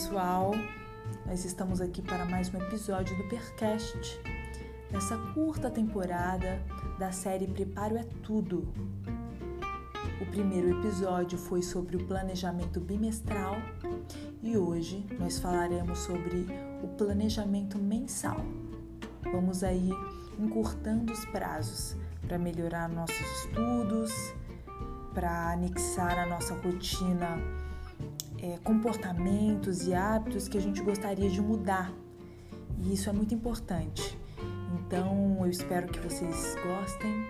Pessoal. 0.00 0.52
Nós 1.26 1.44
estamos 1.44 1.78
aqui 1.78 2.00
para 2.00 2.24
mais 2.24 2.52
um 2.54 2.56
episódio 2.56 3.14
do 3.18 3.24
Percast, 3.24 4.18
nessa 4.90 5.14
curta 5.34 5.70
temporada 5.70 6.58
da 6.98 7.12
série 7.12 7.46
Preparo 7.46 7.98
é 7.98 8.04
Tudo. 8.22 8.66
O 10.18 10.24
primeiro 10.30 10.70
episódio 10.70 11.36
foi 11.36 11.60
sobre 11.60 11.98
o 11.98 12.06
planejamento 12.06 12.80
bimestral 12.80 13.56
e 14.42 14.56
hoje 14.56 15.04
nós 15.18 15.38
falaremos 15.38 15.98
sobre 15.98 16.46
o 16.82 16.88
planejamento 16.96 17.78
mensal. 17.78 18.40
Vamos 19.30 19.62
aí 19.62 19.90
encurtando 20.38 21.12
os 21.12 21.26
prazos 21.26 21.94
para 22.26 22.38
melhorar 22.38 22.88
nossos 22.88 23.20
estudos, 23.44 24.14
para 25.12 25.52
anexar 25.52 26.18
a 26.18 26.24
nossa 26.24 26.54
rotina 26.54 27.59
é, 28.42 28.58
comportamentos 28.64 29.86
e 29.86 29.94
hábitos 29.94 30.48
que 30.48 30.58
a 30.58 30.60
gente 30.60 30.82
gostaria 30.82 31.28
de 31.28 31.40
mudar. 31.40 31.92
E 32.78 32.94
isso 32.94 33.08
é 33.08 33.12
muito 33.12 33.34
importante. 33.34 34.18
Então 34.74 35.38
eu 35.40 35.50
espero 35.50 35.88
que 35.88 36.00
vocês 36.00 36.56
gostem, 36.64 37.26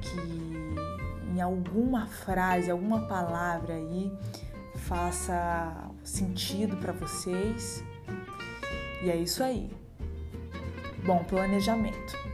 que 0.00 1.34
em 1.34 1.40
alguma 1.40 2.06
frase, 2.06 2.70
alguma 2.70 3.06
palavra 3.06 3.74
aí 3.74 4.12
faça 4.74 5.90
sentido 6.02 6.76
para 6.76 6.92
vocês. 6.92 7.84
E 9.02 9.10
é 9.10 9.16
isso 9.16 9.42
aí. 9.42 9.70
Bom 11.04 11.24
planejamento. 11.24 12.29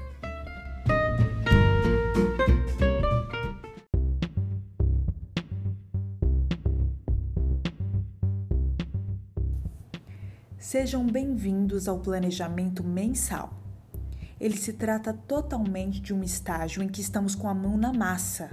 Sejam 10.78 11.06
bem-vindos 11.06 11.88
ao 11.88 12.00
planejamento 12.00 12.84
mensal. 12.84 13.50
Ele 14.38 14.58
se 14.58 14.74
trata 14.74 15.10
totalmente 15.10 16.02
de 16.02 16.12
um 16.12 16.22
estágio 16.22 16.82
em 16.82 16.86
que 16.86 17.00
estamos 17.00 17.34
com 17.34 17.48
a 17.48 17.54
mão 17.54 17.78
na 17.78 17.94
massa. 17.94 18.50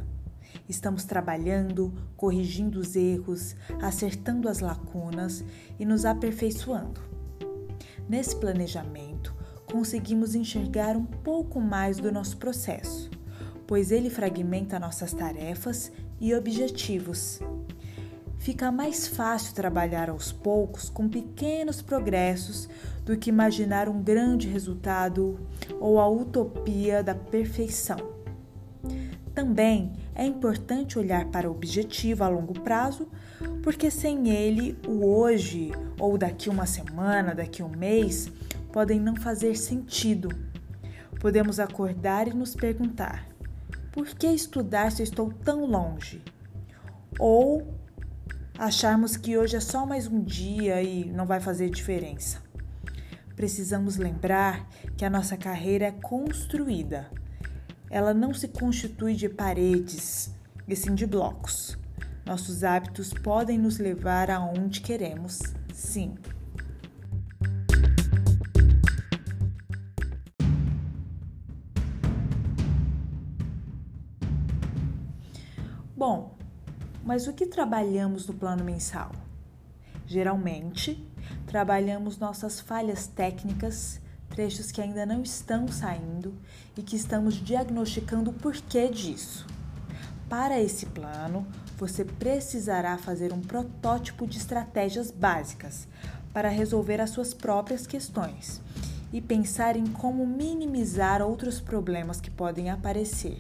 Estamos 0.69 1.03
trabalhando, 1.03 1.93
corrigindo 2.15 2.80
os 2.80 2.95
erros, 2.95 3.57
acertando 3.81 4.47
as 4.47 4.59
lacunas 4.59 5.43
e 5.77 5.83
nos 5.83 6.05
aperfeiçoando. 6.05 7.02
Nesse 8.07 8.37
planejamento, 8.37 9.35
conseguimos 9.69 10.33
enxergar 10.33 10.95
um 10.95 11.05
pouco 11.05 11.59
mais 11.59 11.97
do 11.97 12.09
nosso 12.09 12.37
processo, 12.37 13.11
pois 13.67 13.91
ele 13.91 14.09
fragmenta 14.09 14.80
nossas 14.80 15.11
tarefas 15.11 15.92
e 16.21 16.33
objetivos 16.33 17.42
fica 18.43 18.70
mais 18.73 19.08
fácil 19.08 19.55
trabalhar 19.55 20.09
aos 20.09 20.33
poucos 20.33 20.89
com 20.89 21.08
pequenos 21.08 21.81
progressos 21.81 22.67
do 23.05 23.15
que 23.15 23.30
imaginar 23.30 23.87
um 23.87 24.04
grande 24.04 24.49
resultado 24.49 25.39
ou 25.80 25.98
a 25.98 26.09
utopia 26.09 27.02
da 27.02 27.15
perfeição. 27.15 27.95
Também 29.33 29.93
é 30.14 30.26
importante 30.26 30.99
olhar 30.99 31.27
para 31.27 31.49
o 31.49 31.54
objetivo 31.54 32.26
a 32.26 32.27
longo 32.27 32.59
prazo, 32.59 33.08
porque 33.64 33.89
sem 33.89 34.27
ele, 34.27 34.77
o 34.86 35.05
hoje 35.05 35.71
ou 35.98 36.17
daqui 36.17 36.49
uma 36.49 36.65
semana, 36.65 37.33
daqui 37.33 37.64
um 37.64 37.70
mês, 37.70 38.30
podem 38.73 38.99
não 38.99 39.15
fazer 39.15 39.55
sentido. 39.55 40.27
Podemos 41.17 41.61
acordar 41.61 42.27
e 42.27 42.33
nos 42.33 42.54
perguntar: 42.54 43.25
por 43.93 44.05
que 44.08 44.27
estudar 44.27 44.92
se 44.92 45.02
estou 45.02 45.31
tão 45.31 45.65
longe? 45.65 46.21
Ou 47.17 47.81
acharmos 48.58 49.17
que 49.17 49.37
hoje 49.37 49.55
é 49.55 49.59
só 49.59 49.86
mais 49.86 50.08
um 50.08 50.23
dia 50.23 50.81
e 50.81 51.05
não 51.05 51.25
vai 51.25 51.39
fazer 51.39 51.69
diferença. 51.69 52.41
Precisamos 53.36 53.97
lembrar 53.97 54.67
que 54.95 55.03
a 55.03 55.09
nossa 55.09 55.36
carreira 55.36 55.86
é 55.86 55.91
construída. 55.91 57.09
Ela 57.89 58.13
não 58.13 58.33
se 58.33 58.47
constitui 58.47 59.15
de 59.15 59.27
paredes, 59.27 60.33
e 60.67 60.75
sim 60.75 60.93
de 60.93 61.05
blocos. 61.05 61.77
Nossos 62.25 62.63
hábitos 62.63 63.13
podem 63.13 63.58
nos 63.58 63.80
levar 63.80 64.30
aonde 64.30 64.81
queremos, 64.81 65.42
sim. 65.73 66.15
Bom, 75.95 76.33
mas 77.03 77.27
o 77.27 77.33
que 77.33 77.45
trabalhamos 77.45 78.25
no 78.27 78.33
plano 78.33 78.64
mensal? 78.64 79.11
Geralmente, 80.05 81.05
trabalhamos 81.45 82.17
nossas 82.17 82.59
falhas 82.59 83.08
técnicas, 83.08 83.99
trechos 84.30 84.71
que 84.71 84.81
ainda 84.81 85.05
não 85.05 85.21
estão 85.21 85.67
saindo 85.67 86.33
e 86.77 86.81
que 86.81 86.95
estamos 86.95 87.36
diagnosticando 87.36 88.31
o 88.31 88.33
porquê 88.33 88.89
disso. 88.89 89.45
Para 90.30 90.59
esse 90.59 90.86
plano, 90.87 91.45
você 91.77 92.03
precisará 92.03 92.97
fazer 92.97 93.33
um 93.33 93.42
protótipo 93.42 94.25
de 94.25 94.37
estratégias 94.37 95.11
básicas 95.11 95.87
para 96.33 96.49
resolver 96.49 96.99
as 96.99 97.11
suas 97.11 97.33
próprias 97.33 97.86
questões 97.86 98.61
e 99.11 99.21
pensar 99.21 99.75
em 99.75 99.86
como 99.86 100.25
minimizar 100.25 101.21
outros 101.21 101.59
problemas 101.59 102.19
que 102.19 102.31
podem 102.31 102.71
aparecer. 102.71 103.37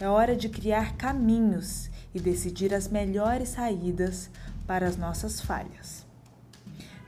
É 0.00 0.08
hora 0.08 0.34
de 0.34 0.48
criar 0.48 0.96
caminhos 0.96 1.90
e 2.14 2.20
decidir 2.20 2.74
as 2.74 2.88
melhores 2.88 3.50
saídas 3.50 4.30
para 4.66 4.86
as 4.86 4.96
nossas 4.96 5.40
falhas. 5.40 6.06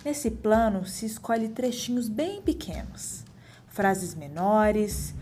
Nesse 0.04 0.30
plano 0.30 0.84
se 0.84 1.06
escolhe 1.06 1.48
trechinhos 1.48 2.08
bem 2.08 2.42
pequenos, 2.42 3.24
frases 3.68 4.14
menores 4.14 5.14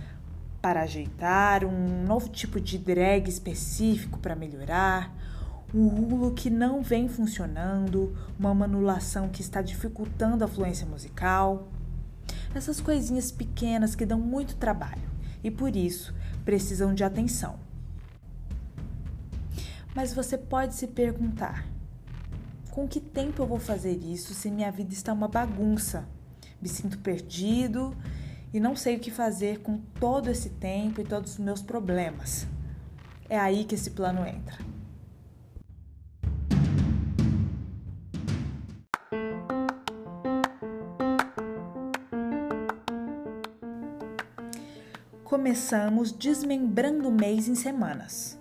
para 0.63 0.83
ajeitar, 0.83 1.65
um 1.65 2.05
novo 2.05 2.29
tipo 2.29 2.61
de 2.61 2.79
drag 2.79 3.29
específico 3.29 4.19
para 4.19 4.37
melhorar, 4.37 5.15
um 5.75 5.87
rulo 5.87 6.33
que 6.33 6.51
não 6.51 6.83
vem 6.83 7.09
funcionando, 7.09 8.17
uma 8.39 8.55
manulação 8.55 9.29
que 9.29 9.41
está 9.41 9.63
dificultando 9.63 10.45
a 10.45 10.49
fluência 10.49 10.87
musical. 10.87 11.69
Essas 12.55 12.81
coisinhas 12.81 13.31
pequenas 13.31 13.95
que 13.95 14.05
dão 14.05 14.19
muito 14.19 14.57
trabalho 14.57 15.09
e 15.45 15.51
por 15.51 15.77
isso 15.77 16.15
precisam 16.45 16.93
de 16.93 17.05
atenção. 17.05 17.70
Mas 20.01 20.15
você 20.15 20.39
pode 20.39 20.77
se 20.77 20.87
perguntar: 20.87 21.67
com 22.71 22.89
que 22.89 22.99
tempo 22.99 23.43
eu 23.43 23.47
vou 23.47 23.59
fazer 23.59 23.93
isso 23.99 24.33
se 24.33 24.51
minha 24.51 24.73
vida 24.73 24.95
está 24.95 25.13
uma 25.13 25.29
bagunça? 25.29 26.09
Me 26.59 26.71
sinto 26.71 26.99
perdido 27.01 27.95
e 28.51 28.59
não 28.59 28.75
sei 28.75 28.97
o 28.97 28.99
que 28.99 29.11
fazer 29.11 29.61
com 29.61 29.77
todo 30.01 30.31
esse 30.31 30.49
tempo 30.49 31.03
e 31.03 31.05
todos 31.05 31.33
os 31.33 31.39
meus 31.39 31.61
problemas. 31.61 32.47
É 33.29 33.39
aí 33.39 33.67
que 33.67 33.75
esse 33.75 33.91
plano 33.91 34.27
entra. 34.27 34.57
Começamos 45.23 46.11
desmembrando 46.11 47.07
o 47.07 47.13
mês 47.13 47.49
em 47.49 47.55
semanas. 47.55 48.40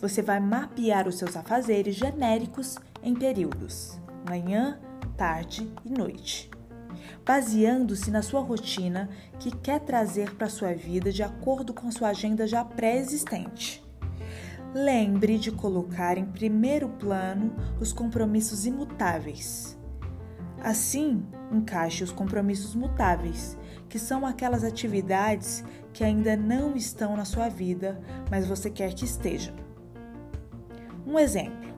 Você 0.00 0.22
vai 0.22 0.38
mapear 0.38 1.08
os 1.08 1.16
seus 1.16 1.36
afazeres 1.36 1.96
genéricos 1.96 2.76
em 3.02 3.14
períodos: 3.14 3.98
manhã, 4.28 4.78
tarde 5.16 5.68
e 5.84 5.90
noite, 5.90 6.48
baseando-se 7.26 8.08
na 8.10 8.22
sua 8.22 8.40
rotina 8.40 9.08
que 9.40 9.50
quer 9.50 9.80
trazer 9.80 10.36
para 10.36 10.48
sua 10.48 10.72
vida 10.72 11.10
de 11.10 11.22
acordo 11.22 11.74
com 11.74 11.90
sua 11.90 12.08
agenda 12.10 12.46
já 12.46 12.64
pré-existente. 12.64 13.84
Lembre 14.72 15.38
de 15.38 15.50
colocar 15.50 16.16
em 16.16 16.26
primeiro 16.26 16.88
plano 16.90 17.56
os 17.80 17.92
compromissos 17.92 18.66
imutáveis. 18.66 19.76
Assim, 20.62 21.24
encaixe 21.50 22.04
os 22.04 22.12
compromissos 22.12 22.74
mutáveis, 22.74 23.56
que 23.88 23.98
são 23.98 24.26
aquelas 24.26 24.62
atividades 24.62 25.64
que 25.92 26.04
ainda 26.04 26.36
não 26.36 26.76
estão 26.76 27.16
na 27.16 27.24
sua 27.24 27.48
vida, 27.48 28.00
mas 28.30 28.46
você 28.46 28.68
quer 28.68 28.92
que 28.92 29.04
estejam. 29.04 29.67
Um 31.08 31.18
exemplo: 31.18 31.74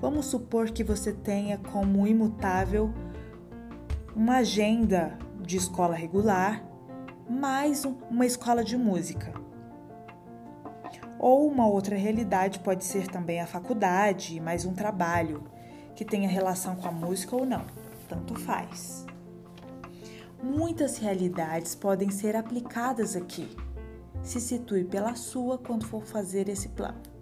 vamos 0.00 0.24
supor 0.24 0.70
que 0.70 0.82
você 0.82 1.12
tenha 1.12 1.58
como 1.58 2.06
imutável 2.06 2.90
uma 4.16 4.38
agenda 4.38 5.18
de 5.38 5.58
escola 5.58 5.94
regular 5.94 6.64
mais 7.28 7.84
uma 7.84 8.24
escola 8.24 8.64
de 8.64 8.78
música. 8.78 9.34
Ou 11.18 11.46
uma 11.46 11.66
outra 11.66 11.94
realidade 11.94 12.60
pode 12.60 12.84
ser 12.84 13.06
também 13.06 13.38
a 13.38 13.46
faculdade, 13.46 14.40
mais 14.40 14.64
um 14.64 14.72
trabalho 14.72 15.44
que 15.94 16.04
tenha 16.04 16.28
relação 16.28 16.74
com 16.74 16.88
a 16.88 16.92
música 16.92 17.36
ou 17.36 17.44
não, 17.44 17.66
tanto 18.08 18.34
faz. 18.34 19.04
Muitas 20.42 20.96
realidades 20.96 21.74
podem 21.74 22.10
ser 22.10 22.34
aplicadas 22.34 23.14
aqui. 23.14 23.54
Se 24.22 24.40
situe 24.40 24.84
pela 24.84 25.14
sua 25.14 25.58
quando 25.58 25.84
for 25.84 26.04
fazer 26.04 26.48
esse 26.48 26.70
plano. 26.70 27.13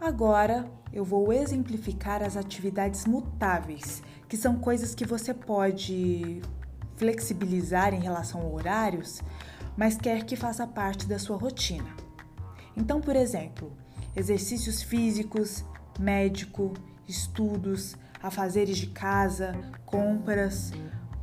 Agora 0.00 0.70
eu 0.92 1.04
vou 1.04 1.32
exemplificar 1.32 2.22
as 2.22 2.36
atividades 2.36 3.06
mutáveis, 3.06 4.02
que 4.28 4.36
são 4.36 4.56
coisas 4.56 4.94
que 4.94 5.06
você 5.06 5.32
pode 5.32 6.42
flexibilizar 6.96 7.94
em 7.94 8.00
relação 8.00 8.40
a 8.42 8.46
horários, 8.46 9.22
mas 9.76 9.96
quer 9.96 10.24
que 10.24 10.36
faça 10.36 10.66
parte 10.66 11.06
da 11.06 11.18
sua 11.18 11.36
rotina. 11.36 11.96
Então, 12.76 13.00
por 13.00 13.16
exemplo, 13.16 13.72
exercícios 14.14 14.82
físicos, 14.82 15.64
médico, 15.98 16.72
estudos, 17.08 17.96
afazeres 18.22 18.78
de 18.78 18.86
casa, 18.88 19.54
compras, 19.84 20.72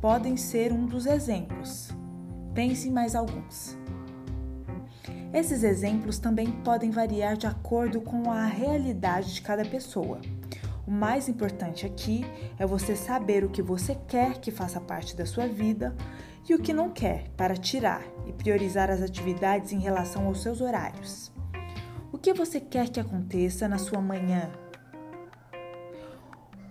podem 0.00 0.36
ser 0.36 0.72
um 0.72 0.86
dos 0.86 1.06
exemplos. 1.06 1.90
Pense 2.54 2.88
em 2.88 2.92
mais 2.92 3.14
alguns. 3.14 3.78
Esses 5.32 5.62
exemplos 5.62 6.18
também 6.18 6.50
podem 6.50 6.90
variar 6.90 7.36
de 7.36 7.46
acordo 7.46 8.00
com 8.00 8.30
a 8.30 8.46
realidade 8.46 9.34
de 9.34 9.42
cada 9.42 9.64
pessoa. 9.64 10.20
O 10.86 10.90
mais 10.90 11.28
importante 11.28 11.86
aqui 11.86 12.24
é 12.58 12.66
você 12.66 12.96
saber 12.96 13.44
o 13.44 13.48
que 13.48 13.62
você 13.62 13.96
quer 14.08 14.38
que 14.38 14.50
faça 14.50 14.80
parte 14.80 15.16
da 15.16 15.24
sua 15.24 15.46
vida 15.46 15.94
e 16.48 16.54
o 16.54 16.58
que 16.58 16.72
não 16.72 16.90
quer, 16.90 17.28
para 17.36 17.54
tirar 17.54 18.02
e 18.26 18.32
priorizar 18.32 18.90
as 18.90 19.00
atividades 19.00 19.72
em 19.72 19.78
relação 19.78 20.26
aos 20.26 20.42
seus 20.42 20.60
horários. 20.60 21.30
O 22.10 22.18
que 22.18 22.32
você 22.32 22.58
quer 22.58 22.88
que 22.88 22.98
aconteça 22.98 23.68
na 23.68 23.78
sua 23.78 24.00
manhã? 24.00 24.50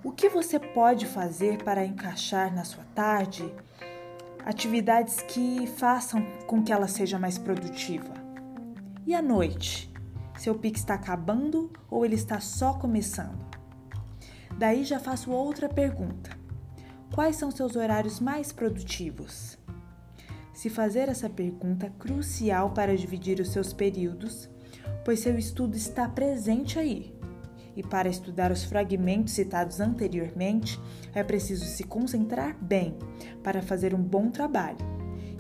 O 0.10 0.12
que 0.12 0.28
você 0.28 0.58
pode 0.58 1.06
fazer 1.06 1.64
para 1.64 1.86
encaixar 1.86 2.52
na 2.52 2.64
sua 2.64 2.84
tarde 2.96 3.46
atividades 4.44 5.22
que 5.22 5.68
façam 5.68 6.26
com 6.48 6.64
que 6.64 6.72
ela 6.72 6.88
seja 6.88 7.20
mais 7.20 7.38
produtiva? 7.38 8.12
E 9.06 9.14
à 9.14 9.22
noite? 9.22 9.94
Seu 10.36 10.56
pique 10.56 10.80
está 10.80 10.96
acabando 10.96 11.72
ou 11.92 12.04
ele 12.04 12.16
está 12.16 12.40
só 12.40 12.74
começando? 12.74 13.38
Daí 14.58 14.84
já 14.84 15.00
faço 15.00 15.30
outra 15.30 15.70
pergunta: 15.70 16.36
Quais 17.14 17.36
são 17.36 17.52
seus 17.52 17.76
horários 17.76 18.20
mais 18.20 18.52
produtivos? 18.52 19.60
Se 20.52 20.72
fazer 20.72 21.08
essa 21.08 21.30
pergunta 21.30 21.86
é 21.86 21.92
crucial 22.00 22.72
para 22.72 22.98
dividir 22.98 23.40
os 23.40 23.52
seus 23.52 23.74
períodos, 23.74 24.50
pois 25.06 25.20
seu 25.20 25.38
estudo 25.38 25.78
está 25.78 26.10
presente 26.10 26.80
aí. 26.80 27.19
E 27.76 27.84
para 27.84 28.10
estudar 28.10 28.52
os 28.52 28.64
fragmentos 28.64 29.34
citados 29.34 29.80
anteriormente, 29.80 30.80
é 31.14 31.24
preciso 31.24 31.66
se 31.66 31.84
concentrar 31.84 32.58
bem 32.62 32.98
para 33.44 33.62
fazer 33.62 33.94
um 33.94 34.02
bom 34.02 34.30
trabalho 34.30 34.78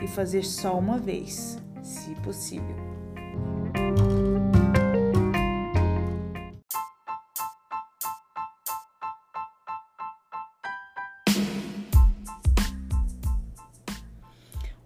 e 0.01 0.07
fazer 0.07 0.43
só 0.43 0.77
uma 0.77 0.97
vez, 0.97 1.57
se 1.81 2.15
possível. 2.15 2.75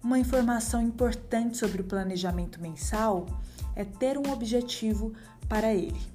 Uma 0.02 0.18
informação 0.18 0.82
importante 0.82 1.56
sobre 1.56 1.80
o 1.80 1.84
planejamento 1.84 2.60
mensal 2.60 3.26
é 3.74 3.84
ter 3.84 4.18
um 4.18 4.30
objetivo 4.32 5.12
para 5.48 5.72
ele. 5.72 6.13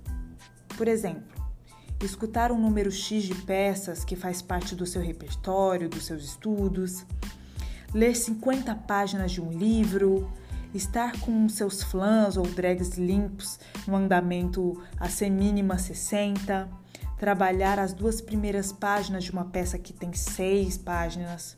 Por 0.79 0.87
exemplo, 0.87 1.45
escutar 2.01 2.53
um 2.53 2.57
número 2.57 2.89
X 2.89 3.23
de 3.23 3.35
peças 3.35 4.05
que 4.05 4.15
faz 4.15 4.41
parte 4.41 4.73
do 4.73 4.85
seu 4.85 5.01
repertório, 5.01 5.89
dos 5.89 6.05
seus 6.05 6.23
estudos, 6.23 7.05
ler 7.93 8.15
50 8.15 8.73
páginas 8.75 9.33
de 9.33 9.41
um 9.41 9.51
livro, 9.51 10.31
estar 10.73 11.19
com 11.19 11.49
seus 11.49 11.83
flãs 11.83 12.37
ou 12.37 12.47
drags 12.47 12.97
limpos 12.97 13.59
no 13.85 13.93
andamento 13.93 14.81
a 14.97 15.09
ser 15.09 15.29
mínima 15.29 15.77
60, 15.77 16.69
trabalhar 17.17 17.77
as 17.77 17.91
duas 17.91 18.21
primeiras 18.21 18.71
páginas 18.71 19.25
de 19.25 19.31
uma 19.31 19.43
peça 19.43 19.77
que 19.77 19.91
tem 19.91 20.13
seis 20.13 20.77
páginas 20.77 21.57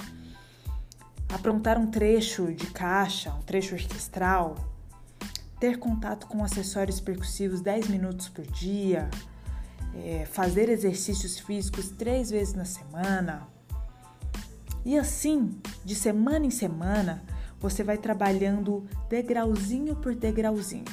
aprontar 1.31 1.77
um 1.77 1.85
trecho 1.85 2.51
de 2.53 2.65
caixa, 2.67 3.31
um 3.31 3.41
trecho 3.43 3.75
orquestral, 3.75 4.55
ter 5.61 5.77
contato 5.77 6.25
com 6.25 6.43
acessórios 6.43 6.99
percussivos 6.99 7.61
10 7.61 7.87
minutos 7.87 8.27
por 8.27 8.43
dia, 8.47 9.07
é, 9.93 10.25
fazer 10.25 10.69
exercícios 10.69 11.37
físicos 11.37 11.89
três 11.89 12.31
vezes 12.31 12.55
na 12.55 12.65
semana. 12.65 13.47
E 14.83 14.97
assim, 14.97 15.61
de 15.85 15.93
semana 15.93 16.47
em 16.47 16.49
semana, 16.49 17.23
você 17.59 17.83
vai 17.83 17.99
trabalhando 17.99 18.89
degrauzinho 19.07 19.95
por 19.95 20.15
degrauzinho. 20.15 20.85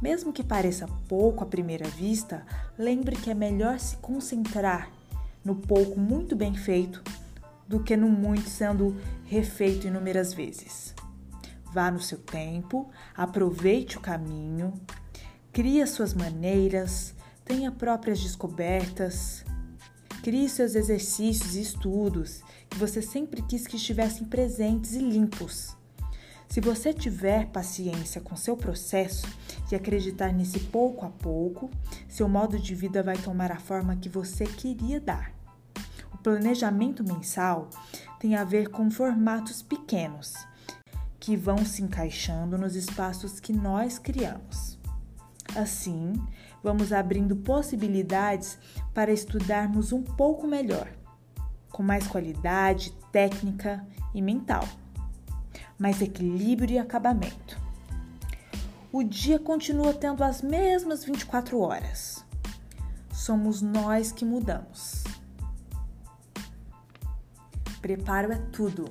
Mesmo 0.00 0.32
que 0.32 0.44
pareça 0.44 0.86
pouco 1.08 1.42
à 1.42 1.46
primeira 1.46 1.88
vista, 1.88 2.46
lembre 2.78 3.16
que 3.16 3.32
é 3.32 3.34
melhor 3.34 3.80
se 3.80 3.96
concentrar 3.96 4.92
no 5.44 5.56
pouco 5.56 5.98
muito 5.98 6.36
bem 6.36 6.54
feito 6.54 7.02
do 7.66 7.82
que 7.82 7.96
no 7.96 8.08
muito 8.08 8.48
sendo 8.48 8.94
refeito 9.24 9.88
inúmeras 9.88 10.32
vezes. 10.32 10.94
Vá 11.72 11.90
no 11.90 12.00
seu 12.00 12.18
tempo, 12.18 12.88
aproveite 13.14 13.98
o 13.98 14.00
caminho, 14.00 14.72
crie 15.52 15.82
as 15.82 15.90
suas 15.90 16.14
maneiras, 16.14 17.14
tenha 17.44 17.70
próprias 17.70 18.20
descobertas, 18.20 19.44
crie 20.22 20.48
seus 20.48 20.74
exercícios 20.74 21.56
e 21.56 21.60
estudos 21.60 22.42
que 22.70 22.78
você 22.78 23.02
sempre 23.02 23.42
quis 23.42 23.66
que 23.66 23.76
estivessem 23.76 24.26
presentes 24.26 24.92
e 24.94 24.98
limpos. 24.98 25.76
Se 26.48 26.60
você 26.60 26.94
tiver 26.94 27.48
paciência 27.48 28.22
com 28.22 28.34
seu 28.34 28.56
processo 28.56 29.26
e 29.70 29.74
acreditar 29.74 30.32
nesse 30.32 30.60
pouco 30.60 31.04
a 31.04 31.10
pouco, 31.10 31.70
seu 32.08 32.26
modo 32.26 32.58
de 32.58 32.74
vida 32.74 33.02
vai 33.02 33.18
tomar 33.18 33.52
a 33.52 33.58
forma 33.58 33.96
que 33.96 34.08
você 34.08 34.46
queria 34.46 34.98
dar. 34.98 35.34
O 36.14 36.16
planejamento 36.16 37.04
mensal 37.04 37.68
tem 38.18 38.34
a 38.34 38.44
ver 38.44 38.70
com 38.70 38.90
formatos 38.90 39.60
pequenos 39.60 40.47
que 41.28 41.36
vão 41.36 41.62
se 41.62 41.82
encaixando 41.82 42.56
nos 42.56 42.74
espaços 42.74 43.38
que 43.38 43.52
nós 43.52 43.98
criamos. 43.98 44.78
Assim, 45.54 46.14
vamos 46.62 46.90
abrindo 46.90 47.36
possibilidades 47.36 48.58
para 48.94 49.12
estudarmos 49.12 49.92
um 49.92 50.02
pouco 50.02 50.46
melhor, 50.46 50.90
com 51.70 51.82
mais 51.82 52.06
qualidade 52.06 52.92
técnica 53.12 53.86
e 54.14 54.22
mental, 54.22 54.66
mais 55.78 56.00
equilíbrio 56.00 56.76
e 56.76 56.78
acabamento. 56.78 57.60
O 58.90 59.02
dia 59.02 59.38
continua 59.38 59.92
tendo 59.92 60.24
as 60.24 60.40
mesmas 60.40 61.04
24 61.04 61.60
horas. 61.60 62.24
Somos 63.12 63.60
nós 63.60 64.10
que 64.10 64.24
mudamos. 64.24 65.04
Preparo 67.82 68.32
é 68.32 68.38
tudo. 68.50 68.86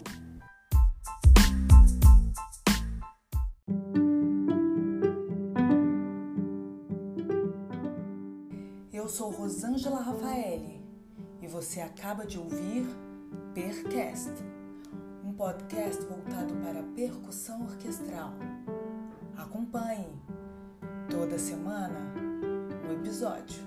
Sou 9.18 9.32
Rosângela 9.32 10.00
Rafaeli 10.00 10.80
e 11.42 11.48
você 11.48 11.82
acaba 11.82 12.24
de 12.24 12.38
ouvir 12.38 12.86
Percast, 13.52 14.32
um 15.26 15.34
podcast 15.34 16.06
voltado 16.06 16.54
para 16.58 16.84
percussão 16.96 17.64
orquestral. 17.64 18.32
Acompanhe 19.36 20.22
toda 21.10 21.40
semana 21.40 22.14
o 22.88 22.94
episódio. 22.94 23.67